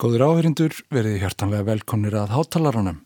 Góður 0.00 0.22
áherindur 0.30 0.72
verið 0.88 1.18
hjartanlega 1.20 1.66
velkonir 1.66 2.14
að 2.16 2.30
hátalarunum. 2.32 3.02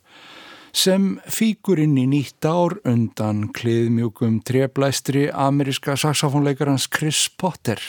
Sem 0.70 1.16
fíkur 1.26 1.80
inn 1.82 1.96
í 1.98 2.04
nýtt 2.06 2.46
ár 2.46 2.76
undan 2.86 3.48
kliðmjúkum 3.56 4.36
treblæstri 4.46 5.24
ameríska 5.26 5.96
saxofónleikarans 5.98 6.86
Chris 6.86 7.24
Potter. 7.34 7.82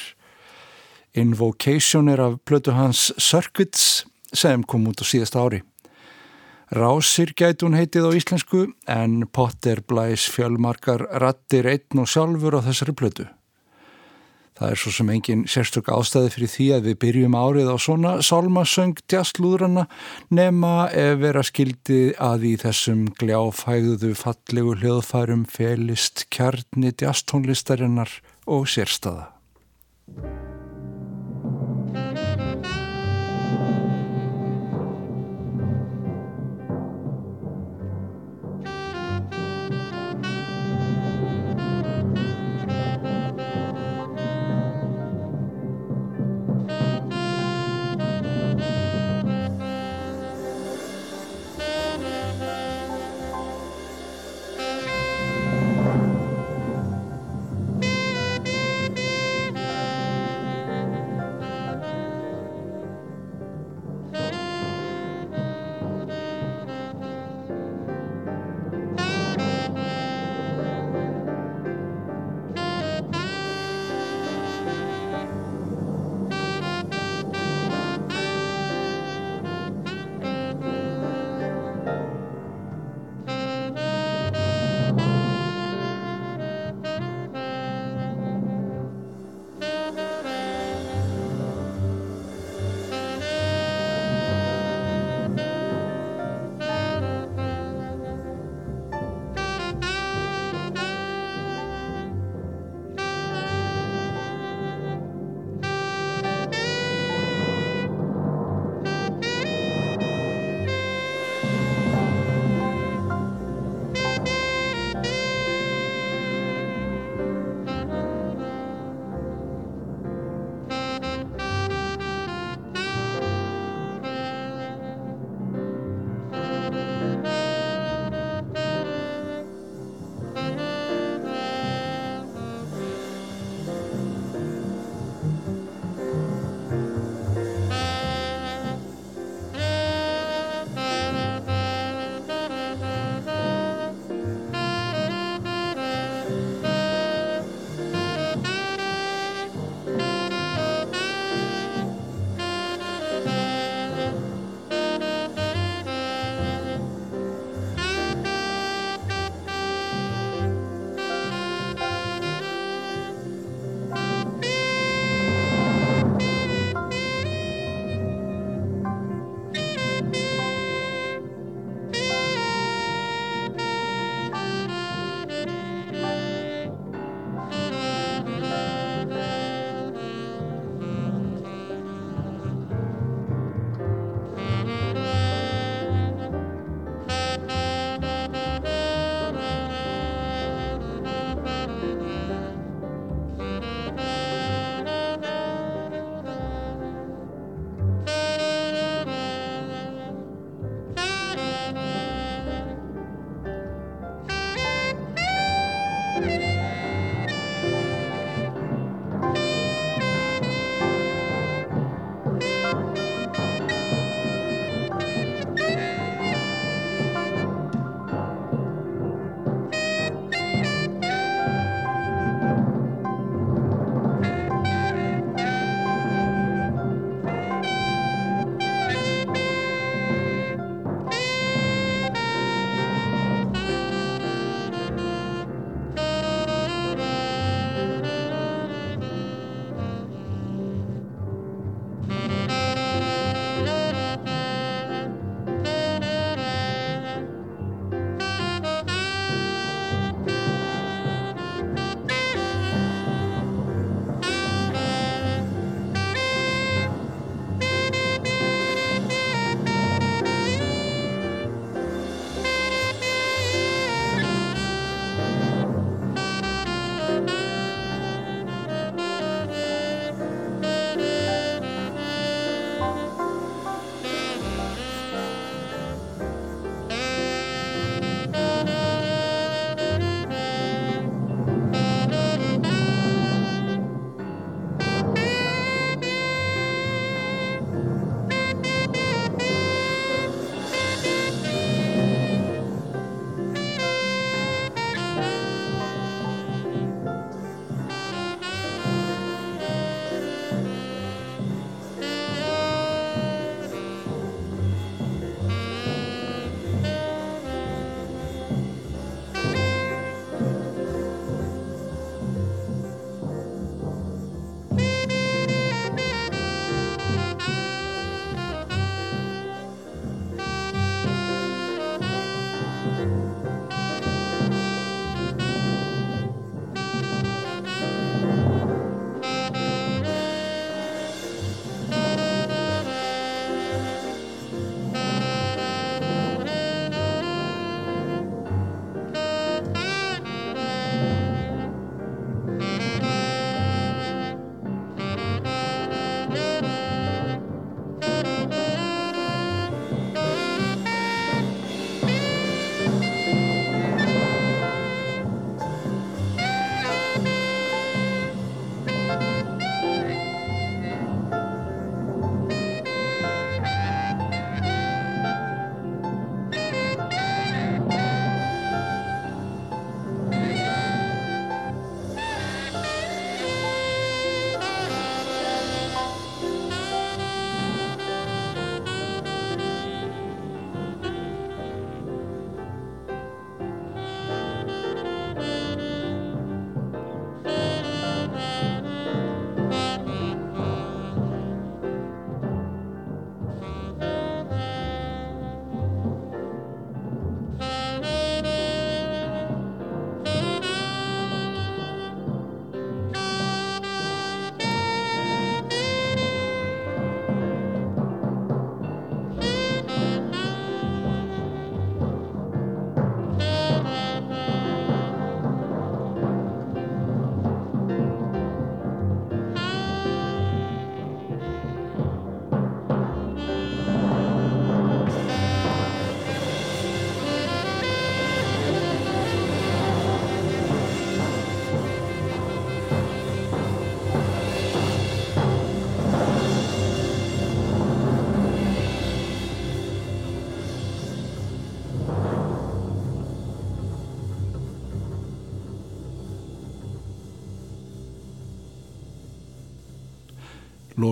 Invocation 1.13 2.09
er 2.09 2.24
af 2.25 2.40
plötu 2.50 2.74
hans 2.74 3.12
Circuits 3.22 4.07
sem 4.34 4.66
kom 4.66 4.90
út 4.90 5.02
á 5.02 5.06
síðasta 5.06 5.46
ári. 5.46 5.62
Rásir 6.74 7.38
gæti 7.38 7.62
hún 7.68 7.78
heitið 7.78 8.09
á 8.09 8.12
íslensku 8.18 8.66
en 8.90 9.28
Potter 9.30 9.85
blæs 9.85 10.25
fjölmarkar 10.34 11.06
rattir 11.22 11.69
einn 11.69 12.01
og 12.01 12.09
sjálfur 12.09 12.57
á 12.57 12.66
þessari 12.66 12.97
plötu. 12.97 13.30
Það 14.56 14.72
er 14.72 14.80
svo 14.80 14.92
sem 14.96 15.10
engin 15.12 15.42
sérstök 15.52 15.90
ástæði 15.92 16.30
fyrir 16.32 16.52
því 16.54 16.68
að 16.78 16.86
við 16.88 16.98
byrjum 17.02 17.36
árið 17.36 17.72
á 17.76 17.78
svona 17.86 18.14
sálmasöng 18.24 19.02
tjastlúðrana 19.12 19.84
nema 20.32 20.88
ef 20.96 21.20
vera 21.26 21.44
skildi 21.44 22.00
að 22.16 22.48
í 22.52 22.56
þessum 22.64 23.06
gljáfægðu 23.20 24.14
fallegu 24.16 24.78
hljóðfærum 24.80 25.44
felist 25.52 26.28
kjarni 26.32 26.96
tjasttónlistarinnar 26.96 28.20
og 28.48 28.70
sérstaða. 28.72 29.34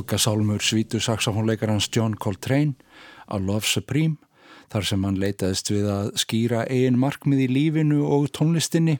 Loka 0.03 0.17
Sálmur 0.19 0.59
svítu 0.59 0.99
saxofónleikarans 0.99 1.87
John 1.95 2.17
Coltrane 2.19 2.75
á 3.31 3.39
Love 3.39 3.63
Supreme 3.63 4.17
þar 4.67 4.83
sem 4.83 5.05
hann 5.07 5.15
leitaðist 5.15 5.71
við 5.71 5.85
að 5.87 6.09
skýra 6.19 6.65
eigin 6.67 6.99
markmið 6.99 7.45
í 7.45 7.47
lífinu 7.47 8.01
og 8.03 8.27
tónlistinni, 8.35 8.97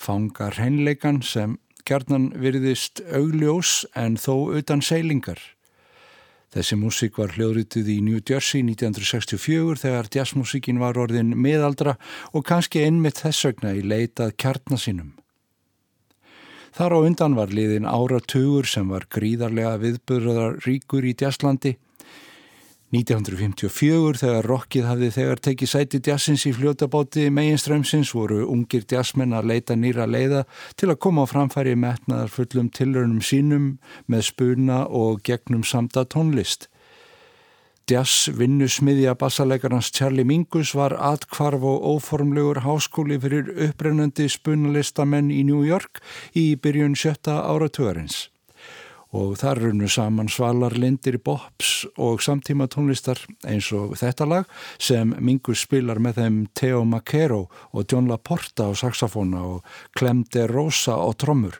fanga 0.00 0.48
hreinleikan 0.54 1.20
sem 1.20 1.58
gerðnan 1.84 2.30
virðist 2.40 3.04
augljós 3.12 3.84
en 3.92 4.16
þó 4.16 4.56
utan 4.56 4.80
seilingar. 4.80 5.36
Þessi 6.56 6.80
músík 6.80 7.20
var 7.20 7.36
hljóðrituð 7.36 7.92
í 7.92 8.00
New 8.08 8.24
Jersey 8.24 8.64
1964 8.64 9.76
þegar 9.84 10.08
jazzmúsíkin 10.08 10.80
var 10.80 10.96
orðin 10.96 11.36
miðaldra 11.36 11.98
og 12.32 12.48
kannski 12.48 12.86
einmitt 12.88 13.20
þess 13.20 13.44
vegna 13.50 13.76
í 13.76 13.84
leitað 13.84 14.38
kjarnasinum. 14.40 15.18
Þar 16.76 16.94
á 16.94 16.98
undan 17.02 17.36
var 17.38 17.50
liðin 17.54 17.88
áratugur 17.88 18.68
sem 18.68 18.88
var 18.88 19.08
gríðarlega 19.10 19.76
viðbörðar 19.82 20.60
ríkur 20.66 21.06
í 21.06 21.16
jazzlandi 21.18 21.76
1954 22.90 24.18
þegar 24.18 24.46
rockið 24.50 24.86
hafði 24.88 25.08
þegar 25.14 25.40
tekið 25.46 25.70
sæti 25.70 26.00
jazzins 26.08 26.42
í 26.48 26.50
fljótabáti 26.56 27.28
meginströmsins 27.30 28.10
voru 28.16 28.40
ungir 28.50 28.82
jazzmenn 28.90 29.36
að 29.38 29.46
leita 29.52 29.76
nýra 29.78 30.08
leiða 30.10 30.42
til 30.74 30.88
að 30.90 30.98
koma 31.06 31.22
á 31.22 31.30
framfæri 31.30 31.76
metnaðar 31.78 32.34
fullum 32.34 32.66
tilraunum 32.74 33.22
sínum 33.22 33.68
með 34.10 34.26
spuna 34.32 34.80
og 34.90 35.22
gegnum 35.22 35.62
samta 35.62 36.02
tónlist. 36.02 36.66
Jazz 37.90 38.28
vinnusmiðja 38.38 39.16
bassalegarnas 39.18 39.88
Charlie 39.90 40.22
Mingus 40.22 40.76
var 40.78 40.92
atkvarf 40.94 41.64
og 41.66 41.86
óformlegur 41.96 42.60
háskóli 42.62 43.16
fyrir 43.18 43.48
upprennandi 43.66 44.28
spunalistamenn 44.30 45.32
í 45.34 45.40
New 45.48 45.64
York 45.66 45.98
í 46.38 46.54
byrjun 46.54 46.94
sjötta 46.94 47.40
áratugurins 47.50 48.28
og 49.10 49.32
þar 49.40 49.62
runnu 49.64 49.88
saman 49.90 50.30
svalar 50.30 50.76
lindir 50.78 51.18
bops 51.18 51.88
og 51.98 52.22
samtíma 52.22 52.68
tónlistar 52.70 53.18
eins 53.42 53.72
og 53.74 53.96
þetta 53.98 54.28
lag 54.36 54.54
sem 54.78 55.16
Mingus 55.18 55.64
spilar 55.66 55.98
með 55.98 56.20
þeim 56.20 56.36
Theo 56.54 56.84
Macero 56.86 57.48
og 57.74 57.90
John 57.90 58.06
Laporta 58.12 58.70
á 58.70 58.72
saxofóna 58.78 59.42
og 59.56 59.66
Clem 59.98 60.22
de 60.30 60.46
Rosa 60.46 60.94
á 60.94 61.10
trommur. 61.18 61.58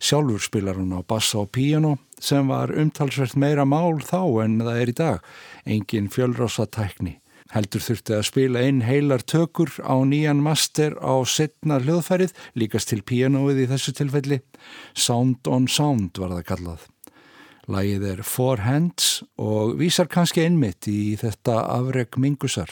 Sjálfur 0.00 0.42
spilar 0.44 0.80
hún 0.80 0.96
á 0.96 1.00
bassa 1.06 1.42
og 1.42 1.52
piano 1.52 1.96
sem 2.20 2.48
var 2.48 2.72
umtalsvert 2.72 3.36
meira 3.36 3.64
mál 3.64 4.02
þá 4.04 4.44
en 4.44 4.58
það 4.64 4.80
er 4.80 4.92
í 4.92 4.96
dag, 4.96 5.30
engin 5.64 6.10
fjölrosa 6.12 6.66
tækni 6.66 7.18
heldur 7.54 7.82
þurfti 7.84 8.16
að 8.16 8.26
spila 8.28 8.62
inn 8.66 8.82
heilar 8.86 9.22
tökur 9.22 9.70
á 9.82 9.94
nýjan 10.06 10.42
master 10.42 10.96
á 10.98 11.14
setna 11.28 11.78
hljóðfærið, 11.82 12.34
líkast 12.58 12.90
til 12.90 13.02
pianoið 13.06 13.64
í 13.64 13.68
þessu 13.70 13.94
tilfelli. 13.96 14.40
Sound 14.94 15.46
on 15.50 15.68
Sound 15.70 16.18
var 16.18 16.34
það 16.36 16.46
kallað. 16.50 16.86
Lægið 17.66 18.04
er 18.12 18.22
Four 18.22 18.62
Hands 18.62 19.08
og 19.42 19.74
vísar 19.80 20.10
kannski 20.10 20.44
einmitt 20.46 20.86
í 20.90 21.16
þetta 21.18 21.64
afreg 21.78 22.18
mingusar. 22.22 22.70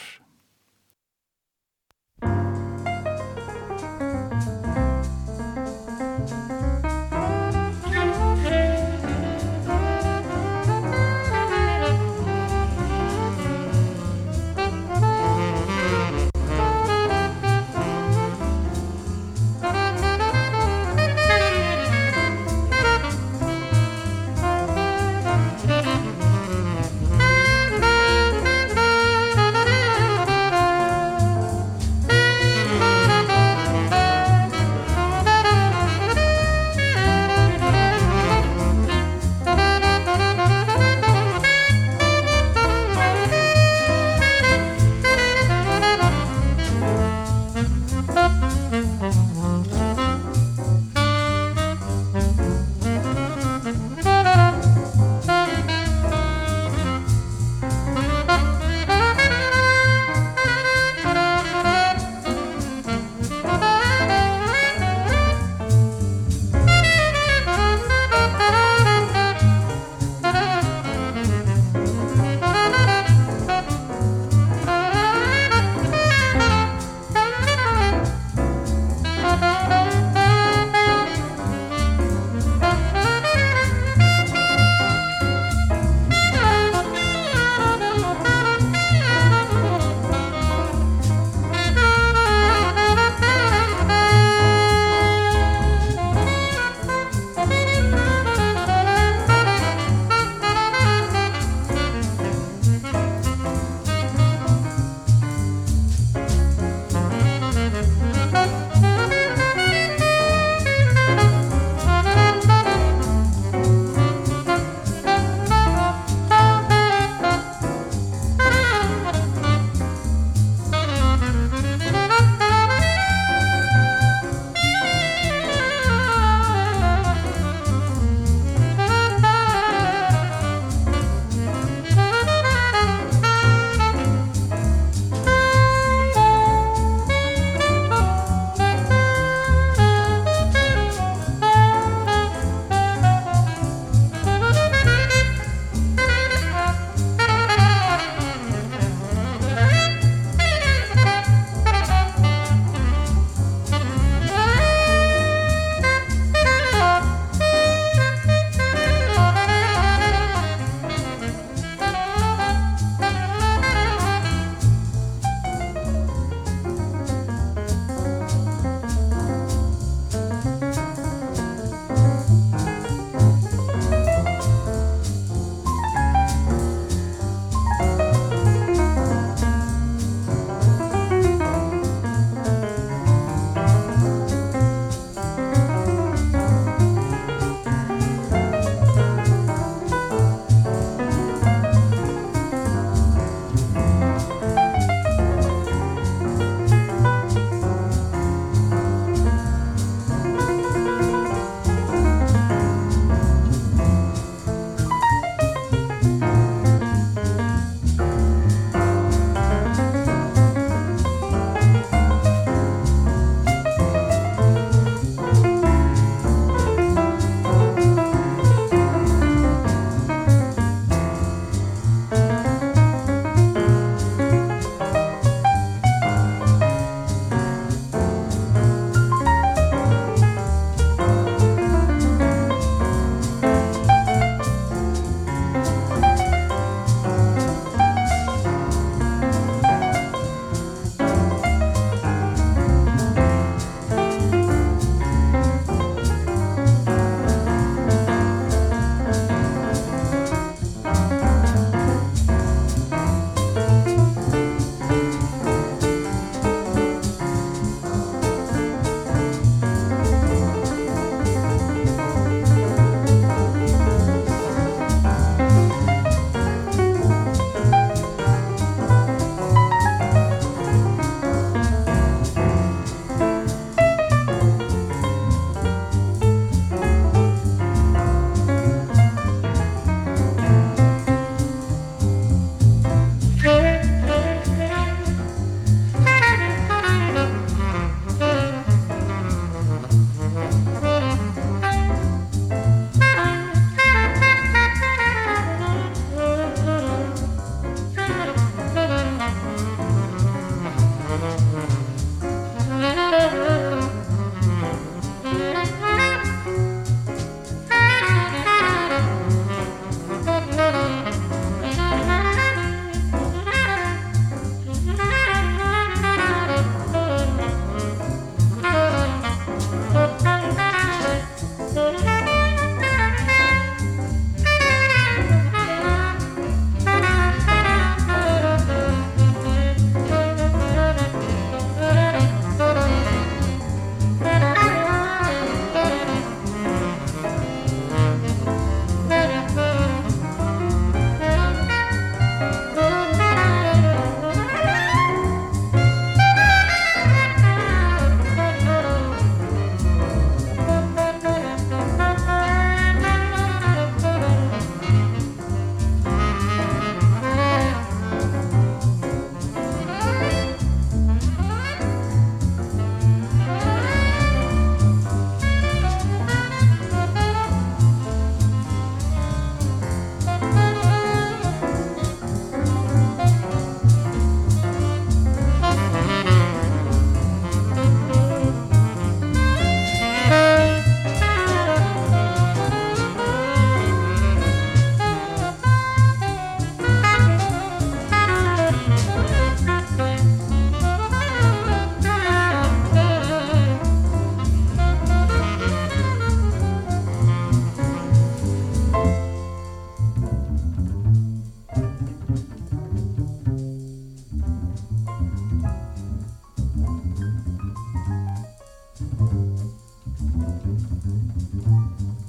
thank 410.64 410.80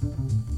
you 0.03 0.54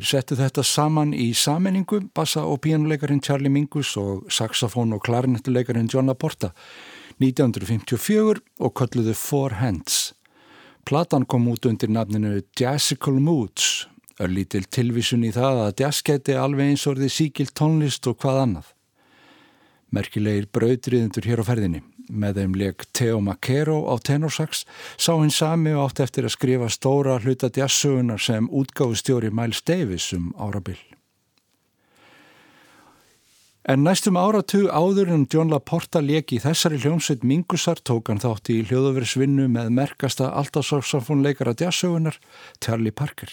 Þeir 0.00 0.08
settu 0.08 0.36
þetta 0.38 0.62
saman 0.64 1.10
í 1.12 1.26
sammenningu, 1.36 1.98
bassa- 2.16 2.46
og 2.48 2.62
pínuleikarin 2.64 3.20
Charlie 3.20 3.50
Mingus 3.52 3.98
og 4.00 4.30
saxofón- 4.32 4.94
og 4.94 5.02
klarinettuleikarin 5.04 5.90
John 5.92 6.06
Laporta 6.06 6.54
1954 7.20 8.40
og 8.60 8.72
kölluðu 8.72 9.14
Four 9.14 9.50
Hands. 9.60 10.14
Platan 10.86 11.26
kom 11.26 11.46
út 11.48 11.66
undir 11.66 11.90
nafninu 11.90 12.40
Jazzical 12.58 13.20
Moods, 13.20 13.88
örlítil 14.18 14.64
tilvísun 14.64 15.22
í 15.28 15.34
það 15.36 15.68
að 15.68 15.80
jazz 15.80 16.00
geti 16.00 16.32
alveg 16.32 16.70
eins 16.70 16.86
orði 16.86 17.10
síkilt 17.10 17.52
tónlist 17.52 18.06
og 18.08 18.16
hvað 18.16 18.40
annað. 18.46 18.72
Merkilegir 19.92 20.48
brautriðendur 20.48 21.28
hér 21.28 21.44
á 21.44 21.44
ferðinni. 21.44 21.82
Með 22.10 22.40
þeim 22.40 22.54
leik 22.58 22.86
Theo 22.92 23.20
Macero 23.22 23.80
á 23.86 23.94
tenorsax 24.02 24.64
sá 24.98 25.12
hinn 25.14 25.30
sami 25.30 25.74
og 25.76 25.88
átt 25.88 26.02
eftir 26.06 26.26
að 26.26 26.34
skrifa 26.34 26.70
stóra 26.72 27.20
hluta 27.22 27.50
jazzsögunar 27.54 28.18
sem 28.18 28.48
útgáfustjóri 28.50 29.30
Miles 29.30 29.62
Davis 29.62 30.10
um 30.16 30.32
árabill. 30.38 30.80
En 33.70 33.84
næstum 33.84 34.16
áratug 34.16 34.70
áður 34.72 35.12
en 35.14 35.26
John 35.30 35.52
Laporta 35.52 36.00
leik 36.02 36.32
í 36.32 36.40
þessari 36.42 36.80
hljómsveit 36.80 37.22
Mingusar 37.22 37.78
tók 37.84 38.08
hann 38.10 38.22
þátt 38.22 38.50
í 38.50 38.62
hljóðuverisvinnu 38.66 39.46
með 39.52 39.70
merkasta 39.76 40.32
alltafsáfsamfónleikara 40.40 41.54
jazzsögunar 41.60 42.16
Charlie 42.58 42.90
Parker. 42.90 43.30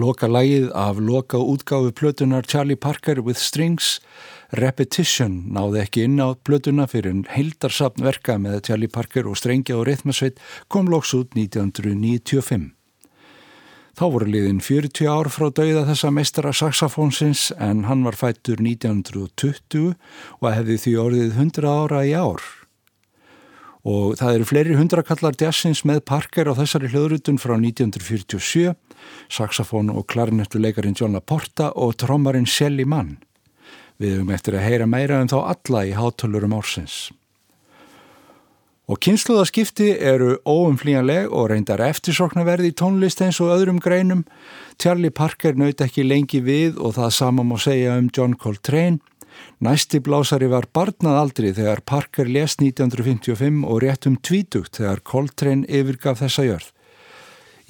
Loka 0.00 0.28
lagið 0.30 0.70
af 0.76 0.96
loka 1.02 1.36
útgáfi 1.36 1.90
plötunar 1.92 2.46
Charlie 2.46 2.76
Parker 2.76 3.20
with 3.20 3.36
Strings 3.38 3.98
Repetition 4.56 5.34
náði 5.52 5.82
ekki 5.82 6.04
inn 6.06 6.22
á 6.22 6.32
plötuna 6.40 6.86
fyrir 6.88 7.12
en 7.12 7.24
heildarsapn 7.28 8.06
verka 8.06 8.38
með 8.40 8.62
Charlie 8.68 8.88
Parker 8.88 9.28
og 9.28 9.36
strengja 9.36 9.76
og 9.76 9.84
rithmasveit 9.90 10.40
kom 10.72 10.88
loks 10.88 11.12
út 11.18 11.36
1995. 11.36 12.70
Þá 13.98 14.04
voru 14.14 14.30
liðin 14.30 14.62
40 14.64 15.10
ár 15.10 15.28
frá 15.34 15.50
dauða 15.52 15.84
þessa 15.90 16.14
meistara 16.14 16.54
saxofónsins 16.56 17.50
en 17.58 17.84
hann 17.90 18.06
var 18.06 18.16
fættur 18.16 18.62
1920 18.62 19.92
og 20.40 20.48
hefði 20.48 20.80
því 20.86 20.96
orðið 21.04 21.36
100 21.36 21.76
ára 21.76 22.06
í 22.08 22.16
ár 22.16 22.46
og 23.84 24.18
það 24.20 24.34
eru 24.34 24.48
fleiri 24.48 24.76
hundrakallar 24.76 25.36
jazzins 25.40 25.84
með 25.88 26.02
Parker 26.08 26.50
á 26.50 26.58
þessari 26.58 26.90
hljóðrutun 26.92 27.40
frá 27.40 27.54
1947, 27.56 28.74
saxofón 29.32 29.92
og 29.94 30.06
klarinettuleikarin 30.12 30.96
John 30.98 31.16
Laporta 31.16 31.70
og 31.72 31.96
trommarinn 32.00 32.48
Shelly 32.48 32.84
Mann. 32.84 33.16
Við 34.00 34.18
höfum 34.18 34.34
eftir 34.34 34.56
að 34.56 34.66
heyra 34.68 34.88
meira 34.88 35.22
um 35.22 35.28
þá 35.28 35.40
alla 35.40 35.86
í 35.88 35.96
hátölurum 35.96 36.56
ársins. 36.56 37.10
Og 38.90 38.98
kynsluðaskipti 39.04 39.92
eru 40.02 40.40
óumflíjanleg 40.42 41.28
og 41.30 41.52
reyndar 41.52 41.82
eftirsoknaverði 41.84 42.72
í 42.72 42.74
tónlist 42.74 43.20
eins 43.22 43.38
og 43.38 43.52
öðrum 43.54 43.78
greinum. 43.78 44.24
Charlie 44.82 45.12
Parker 45.14 45.54
naut 45.54 45.80
ekki 45.84 46.02
lengi 46.02 46.40
við 46.42 46.80
og 46.80 46.96
það 46.96 47.14
sama 47.14 47.44
má 47.46 47.54
segja 47.62 47.94
um 48.00 48.10
John 48.10 48.34
Coltrane 48.34 48.98
Næsti 49.60 50.00
blásari 50.00 50.48
var 50.48 50.68
barnað 50.72 51.18
aldri 51.20 51.50
þegar 51.56 51.82
Parker 51.84 52.28
lést 52.28 52.62
1955 52.64 53.64
og 53.66 53.82
rétt 53.84 54.08
um 54.08 54.16
tvítugt 54.16 54.78
þegar 54.80 55.02
Coltrane 55.04 55.68
yfirgaf 55.68 56.22
þessa 56.22 56.46
jörð. 56.46 56.70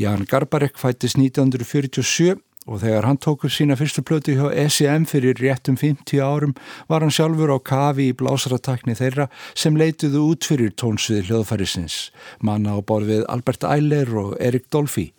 Jan 0.00 0.22
Garbarek 0.24 0.78
fættist 0.80 1.18
1947 1.18 2.38
og 2.70 2.80
þegar 2.83 3.06
hann 3.09 3.18
tók 3.20 3.44
upp 3.46 3.52
sína 3.52 3.76
fyrstu 3.78 4.02
plötu 4.06 4.35
hjá 4.37 4.68
SEM 4.70 5.06
fyrir 5.09 5.38
rétt 5.40 5.68
um 5.72 5.78
50 5.80 6.20
árum 6.20 6.54
var 6.88 7.02
hann 7.02 7.14
sjálfur 7.14 7.52
á 7.56 7.59
kafi 7.59 8.11
í 8.11 8.16
blásaratakni 8.16 8.94
þeirra 8.98 9.30
sem 9.54 9.76
leituðu 9.76 10.22
út 10.30 10.46
fyrir 10.46 10.74
tónsvið 10.76 11.30
hljóðfærisins, 11.30 12.11
manna 12.38 12.76
á 12.76 12.78
borð 12.85 13.14
við 13.14 13.24
Albert 13.33 13.64
Eiler 13.64 14.12
og 14.22 14.37
Erik 14.38 14.68
Dolphy. 14.70 15.11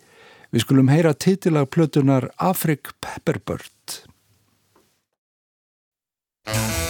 Við 0.52 0.66
skulum 0.66 0.90
heyra 0.92 1.14
titilag 1.14 1.70
plötunar 1.72 2.30
Afrik 2.38 2.94
Pepperbird. 3.00 4.11
Oh. 6.44 6.81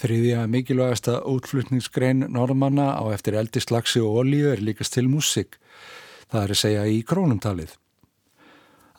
Þriðja 0.00 0.46
mikilvægasta 0.48 1.18
útflutningsgrein 1.28 2.24
norðmanna 2.32 2.94
á 2.96 3.04
eftir 3.12 3.36
eldislagsi 3.36 4.00
og 4.00 4.22
olíu 4.22 4.48
er 4.48 4.62
líkast 4.64 4.94
til 4.96 5.10
músik. 5.12 5.58
Það 6.32 6.42
er 6.42 6.54
að 6.54 6.60
segja 6.62 6.84
í 6.88 7.02
krónumtalið. 7.04 7.74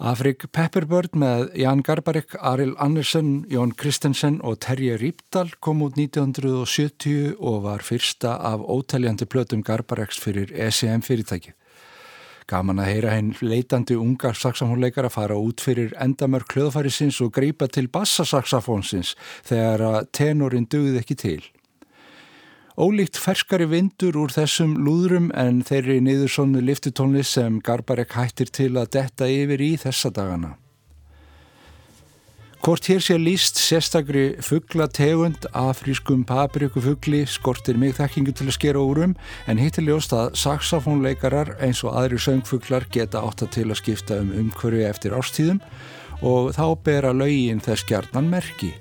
Afrik 0.01 0.47
Pepperbird 0.53 1.13
með 1.17 1.51
Jan 1.61 1.81
Garbarek, 1.85 2.35
Aril 2.37 2.73
Andersen, 2.81 3.43
Jón 3.49 3.73
Kristensen 3.77 4.39
og 4.41 4.59
Terje 4.65 4.95
Rípdal 4.97 5.51
kom 5.61 5.81
út 5.85 5.97
1970 5.97 7.35
og 7.37 7.63
var 7.65 7.85
fyrsta 7.85 8.35
af 8.37 8.61
óteljandi 8.65 9.29
plötum 9.29 9.61
Garbareks 9.65 10.21
fyrir 10.21 10.53
ECM 10.53 11.05
fyrirtækið. 11.05 11.57
Gaman 12.51 12.81
að 12.83 12.89
heyra 12.91 13.15
henn 13.15 13.31
leitandi 13.39 13.95
ungar 13.95 14.35
saxofónleikar 14.35 15.07
að 15.07 15.15
fara 15.15 15.39
út 15.39 15.63
fyrir 15.63 15.93
endamörk 16.03 16.51
hljóðfærisins 16.51 17.21
og 17.23 17.31
greipa 17.37 17.69
til 17.71 17.87
bassasaxofónsins 17.87 19.13
þegar 19.47 19.85
að 19.87 19.99
tenorinn 20.17 20.67
dögði 20.67 20.99
ekki 20.99 21.17
til. 21.21 21.41
Ólíkt 22.81 23.19
ferskari 23.19 23.67
vindur 23.71 24.17
úr 24.19 24.31
þessum 24.35 24.77
lúðrum 24.83 25.29
en 25.37 25.59
þeirri 25.67 25.99
niður 26.03 26.31
svonu 26.35 26.63
liftutónli 26.63 27.23
sem 27.27 27.59
Garbarek 27.63 28.15
hættir 28.15 28.51
til 28.51 28.73
að 28.79 28.93
detta 28.97 29.27
yfir 29.31 29.63
í 29.63 29.73
þessa 29.79 30.11
dagana. 30.15 30.55
Hvort 32.61 32.85
hér 32.85 33.01
sé 33.01 33.15
líst 33.17 33.57
sérstakri 33.57 34.35
fugglategund 34.45 35.47
afrískum 35.57 36.21
paprikufugli 36.29 37.23
skortir 37.25 37.79
mig 37.81 37.95
þekkingu 37.97 38.35
til 38.37 38.45
að 38.51 38.53
skera 38.53 38.83
úrum 38.85 39.15
en 39.49 39.57
hittir 39.57 39.87
ljóst 39.87 40.13
að 40.13 40.37
saxofónleikarar 40.43 41.55
eins 41.57 41.81
og 41.81 41.97
aðri 41.97 42.21
söngfuglar 42.21 42.85
geta 42.93 43.25
átta 43.25 43.49
til 43.49 43.65
að 43.71 43.81
skipta 43.81 44.21
um 44.21 44.29
umhverfi 44.43 44.85
eftir 44.85 45.17
ástíðum 45.17 45.57
og 46.21 46.53
þá 46.53 46.65
bera 46.85 47.17
laugin 47.17 47.65
þess 47.65 47.89
gjarnan 47.89 48.29
merki. 48.29 48.75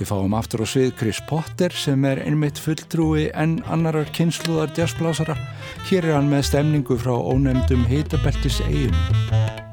Við 0.00 0.08
fáum 0.08 0.40
aftur 0.40 0.64
á 0.64 0.66
svið 0.72 0.94
Chris 0.96 1.20
Potter 1.28 1.76
sem 1.76 2.00
er 2.08 2.24
einmitt 2.24 2.56
fulltrúi 2.56 3.28
en 3.36 3.58
annarar 3.68 4.08
kynsluðar 4.16 4.72
jazzblásara. 4.72 5.36
Hér 5.90 6.08
er 6.08 6.16
hann 6.16 6.32
með 6.32 6.48
stemningu 6.54 6.96
frá 6.96 7.12
ónefndum 7.12 7.84
hitabeltis 7.92 8.64
eigum. 8.70 9.68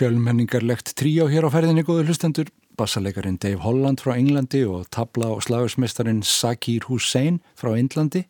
Fjölmenningarlegt 0.00 0.94
tríó 0.96 1.26
hér 1.28 1.44
á 1.44 1.52
ferðinni 1.52 1.82
góður 1.84 2.08
hlustendur, 2.08 2.48
bassalegarin 2.80 3.36
Dave 3.36 3.60
Holland 3.60 4.00
frá 4.00 4.14
Englandi 4.14 4.62
og 4.64 4.86
tabla 4.94 5.28
og 5.34 5.42
slagsmestarin 5.44 6.22
Zakir 6.24 6.86
Hussein 6.88 7.42
frá 7.58 7.74
Indlandi. 7.76 8.22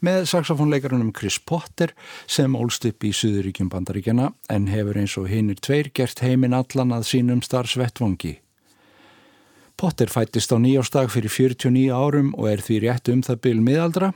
Með 0.00 0.30
saxofónleikarunum 0.30 1.10
Chris 1.12 1.36
Potter 1.36 1.92
sem 2.24 2.56
ólst 2.56 2.86
upp 2.88 3.04
í 3.04 3.12
Suðuríkjum 3.12 3.68
bandaríkjana 3.68 4.30
en 4.48 4.70
hefur 4.72 4.96
eins 5.02 5.18
og 5.20 5.28
hinnir 5.28 5.60
tveir 5.60 5.92
gert 5.92 6.24
heiminn 6.24 6.56
allan 6.56 6.96
að 6.96 7.10
sínum 7.10 7.44
starfsvettvangi. 7.44 8.38
Potter 9.76 10.08
fættist 10.12 10.52
á 10.52 10.56
nýjástag 10.56 11.12
fyrir 11.12 11.32
49 11.32 11.92
árum 11.92 12.32
og 12.40 12.48
er 12.48 12.64
því 12.64 12.80
rétt 12.86 13.12
um 13.12 13.20
það 13.24 13.44
byrj 13.44 13.64
miðaldra 13.68 14.14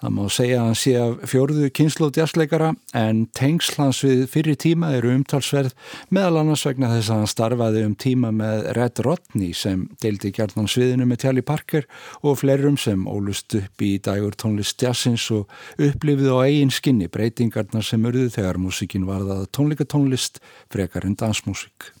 Það 0.00 0.12
má 0.16 0.22
segja 0.32 0.58
að 0.60 0.66
hann 0.66 0.78
sé 0.78 0.92
af 0.98 1.22
fjóruðu 1.30 1.68
kynnslóð 1.78 2.18
jazzleikara 2.20 2.70
en 2.98 3.22
tengslans 3.36 4.02
við 4.04 4.24
fyrir 4.32 4.58
tíma 4.60 4.90
eru 4.98 5.14
umtalsverð 5.14 5.72
meðal 6.14 6.42
annars 6.42 6.66
vegna 6.68 6.90
þess 6.92 7.12
að 7.12 7.22
hann 7.22 7.32
starfaði 7.32 7.84
um 7.88 7.96
tíma 8.04 8.32
með 8.34 8.68
Red 8.78 9.02
Rodney 9.06 9.54
sem 9.56 9.86
deildi 10.02 10.34
gjarnan 10.34 10.70
sviðinu 10.70 11.08
með 11.08 11.24
Tjali 11.24 11.46
Parker 11.46 11.88
og 12.22 12.38
flerum 12.42 12.78
sem 12.80 13.08
ólust 13.08 13.56
upp 13.60 13.84
í 13.86 13.94
dagur 14.04 14.36
tónlist 14.36 14.82
jazzins 14.82 15.30
og 15.34 15.50
upplifið 15.78 16.32
á 16.34 16.38
eigin 16.44 16.74
skinni 16.74 17.08
breytingarnar 17.08 17.86
sem 17.86 18.04
urðu 18.04 18.30
þegar 18.34 18.60
músikin 18.60 19.08
varðað 19.08 19.46
tónlikatónlist 19.56 20.42
frekar 20.72 21.08
en 21.08 21.16
dansmúsik. 21.20 21.94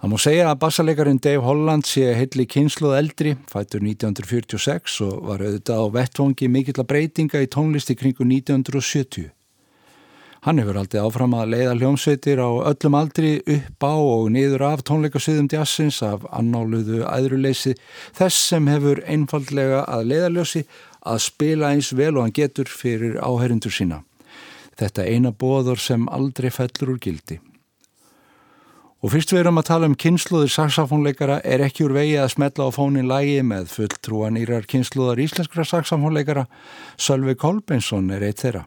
Það 0.00 0.08
má 0.08 0.16
segja 0.16 0.44
að 0.48 0.60
bassalegarin 0.62 1.18
Dave 1.20 1.42
Holland 1.44 1.84
sé 1.84 2.14
heilli 2.16 2.46
kynsluð 2.48 2.94
eldri, 2.96 3.34
fættur 3.50 3.82
1946 3.84 4.94
og 5.04 5.26
var 5.28 5.42
auðvitað 5.44 5.82
á 5.84 5.86
vettvangi 5.92 6.48
mikill 6.48 6.80
að 6.80 6.88
breytinga 6.88 7.42
í 7.44 7.48
tónlisti 7.52 7.98
kringu 8.00 8.24
1970. 8.24 9.26
Hann 10.46 10.56
hefur 10.56 10.78
aldrei 10.80 11.02
áfram 11.04 11.36
að 11.36 11.52
leiða 11.52 11.74
hljómsveitir 11.76 12.40
á 12.40 12.48
öllum 12.70 12.96
aldri 12.96 13.34
upp 13.44 13.84
á 13.84 13.92
og 13.92 14.30
niður 14.32 14.64
af 14.70 14.86
tónleikasviðum 14.88 15.52
jazzins 15.52 16.00
af 16.00 16.24
annáluðu 16.32 17.02
æðruleysi 17.04 17.74
þess 18.16 18.40
sem 18.54 18.72
hefur 18.72 19.04
einfallega 19.04 19.84
að 19.84 20.08
leiðaljósi 20.14 20.64
að 21.12 21.22
spila 21.26 21.74
eins 21.74 21.92
vel 21.92 22.14
og 22.14 22.24
hann 22.24 22.38
getur 22.40 22.72
fyrir 22.72 23.20
áherindur 23.20 23.76
sína. 23.76 24.00
Þetta 24.80 25.04
eina 25.04 25.36
bóður 25.36 25.76
sem 25.76 26.08
aldrei 26.08 26.48
fellur 26.48 26.96
úr 26.96 27.04
gildi. 27.04 27.42
Og 29.00 29.14
fyrst 29.14 29.30
við 29.32 29.40
erum 29.40 29.60
að 29.60 29.68
tala 29.70 29.88
um 29.88 29.94
kynsluður 29.96 30.50
saxafónleikara 30.52 31.38
er 31.48 31.62
ekki 31.64 31.86
úr 31.86 31.94
vegi 31.96 32.18
að 32.20 32.34
smetla 32.34 32.66
á 32.68 32.70
fónin 32.76 33.08
lægi 33.08 33.38
með 33.48 33.70
fulltrúan 33.72 34.36
írar 34.36 34.68
kynsluðar 34.68 35.22
íslenskra 35.24 35.64
saxafónleikara. 35.64 36.44
Sölvi 37.00 37.38
Kolbensson 37.40 38.12
er 38.12 38.28
eitt 38.28 38.44
þeirra. 38.44 38.66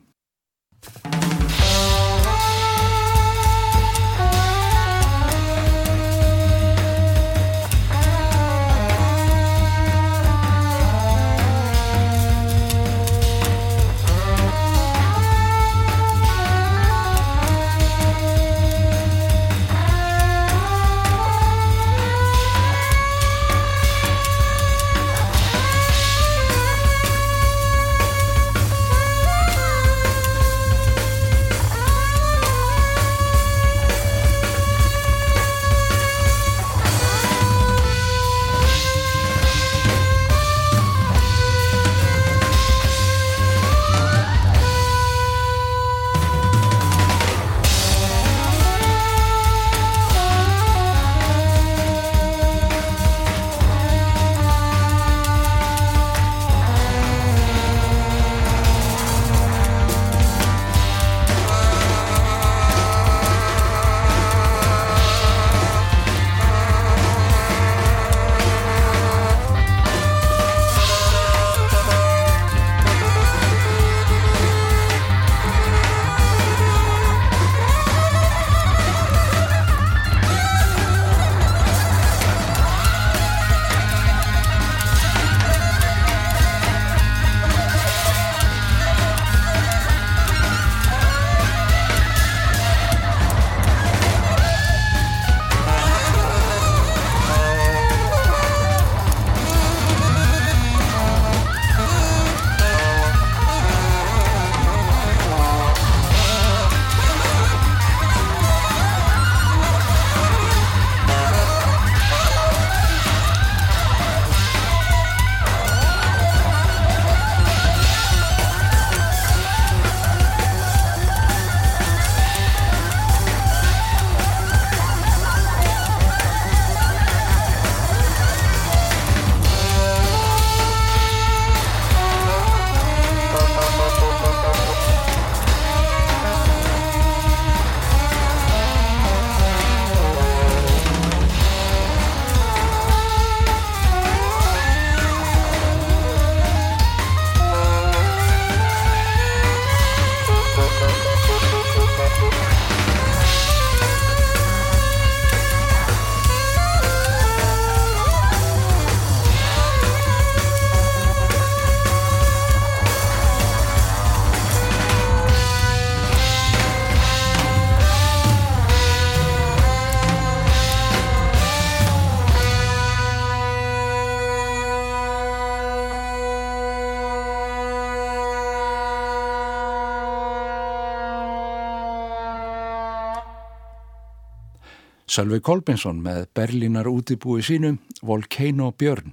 Sölvi 185.13 185.37
Kolbinsson 185.45 185.99
með 186.01 186.23
Berlínar 186.33 186.87
útibúi 186.89 187.43
sínu 187.45 187.75
Volcano 188.01 188.71
Björn. 188.73 189.11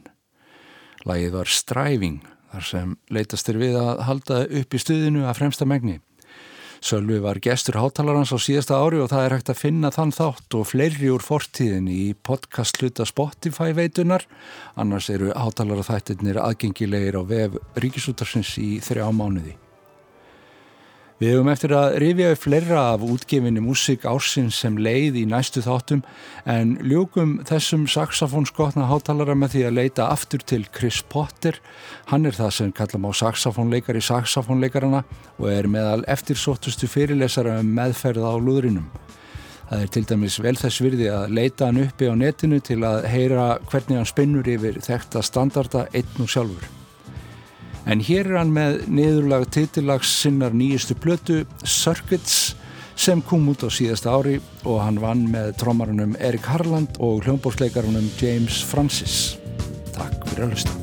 Lægið 1.05 1.35
var 1.35 1.51
Striving 1.53 2.23
þar 2.55 2.65
sem 2.65 2.95
leytast 3.13 3.51
er 3.53 3.59
við 3.61 3.77
að 3.77 4.01
halda 4.07 4.39
upp 4.63 4.77
í 4.79 4.81
stuðinu 4.81 5.27
að 5.29 5.37
fremsta 5.43 5.69
megni. 5.69 5.99
Sölvi 6.81 7.21
var 7.21 7.43
gestur 7.45 7.77
hátalarans 7.77 8.33
á 8.33 8.41
síðasta 8.41 8.81
ári 8.81 9.03
og 9.05 9.11
það 9.13 9.27
er 9.27 9.37
hægt 9.37 9.53
að 9.53 9.61
finna 9.61 9.93
þann 9.93 10.17
þátt 10.17 10.57
og 10.57 10.69
fleiri 10.73 11.13
úr 11.13 11.27
fortíðin 11.27 11.91
í 11.93 12.15
podcast 12.17 12.81
hluta 12.81 13.05
Spotify 13.05 13.75
veitunar. 13.77 14.25
Annars 14.81 15.13
eru 15.13 15.35
hátalara 15.37 15.85
þættirnir 15.85 16.41
aðgengilegir 16.41 17.21
á 17.21 17.23
vef 17.29 17.61
Ríkisútarsins 17.77 18.57
í 18.57 18.79
þrjá 18.81 19.11
mánuði. 19.13 19.59
Við 21.21 21.35
hefum 21.35 21.51
eftir 21.53 21.73
að 21.77 21.95
rifja 22.01 22.29
upp 22.33 22.41
fleira 22.41 22.83
af 22.95 23.03
útgefinni 23.05 23.61
músík 23.61 24.07
ársins 24.09 24.57
sem 24.63 24.79
leið 24.81 25.19
í 25.21 25.25
næstu 25.29 25.61
þáttum 25.61 26.01
en 26.49 26.71
ljúkum 26.81 27.35
þessum 27.45 27.83
saxofónskotna 27.93 28.87
hátalara 28.89 29.37
með 29.37 29.53
því 29.53 29.67
að 29.69 29.77
leita 29.77 30.07
aftur 30.15 30.41
til 30.41 30.63
Chris 30.73 31.03
Potter. 31.13 31.61
Hann 32.09 32.25
er 32.25 32.39
það 32.39 32.57
sem 32.57 32.73
kallam 32.73 33.05
á 33.05 33.13
saxofónleikari 33.21 34.01
saxofónleikarana 34.01 35.05
og 35.37 35.47
er 35.53 35.69
meðal 35.69 36.07
eftirsóttustu 36.09 36.89
fyrirlesara 36.89 37.61
um 37.61 37.77
meðferð 37.77 38.25
á 38.25 38.35
lúðrinum. 38.41 38.89
Það 39.69 39.85
er 39.85 39.93
til 39.93 40.07
dæmis 40.09 40.41
vel 40.41 40.57
þess 40.57 40.81
virði 40.81 41.13
að 41.13 41.37
leita 41.37 41.69
hann 41.69 41.85
uppi 41.85 42.09
á 42.09 42.17
netinu 42.17 42.65
til 42.65 42.81
að 42.81 43.05
heyra 43.13 43.53
hvernig 43.69 44.01
hann 44.01 44.09
spinnur 44.09 44.49
yfir 44.57 44.81
þekta 44.89 45.21
standarda 45.21 45.91
einn 45.93 46.25
og 46.25 46.33
sjálfur. 46.33 46.80
En 47.89 48.03
hér 48.05 48.29
er 48.29 48.41
hann 48.41 48.53
með 48.53 48.83
niðurlag 48.93 49.47
titillags 49.55 50.11
sinnar 50.23 50.53
nýjustu 50.57 50.97
blötu 51.01 51.39
Circuits 51.65 52.55
sem 53.01 53.23
kom 53.25 53.49
út 53.49 53.65
á 53.65 53.69
síðasta 53.73 54.13
ári 54.13 54.37
og 54.69 54.83
hann 54.85 55.01
vann 55.01 55.25
með 55.33 55.55
trómarunum 55.63 56.13
Erik 56.21 56.45
Harland 56.51 57.01
og 57.01 57.25
hljómbórsleikarunum 57.25 58.11
James 58.21 58.61
Francis. 58.69 59.39
Takk 59.97 60.29
fyrir 60.29 60.51
að 60.51 60.57
hlusta. 60.57 60.77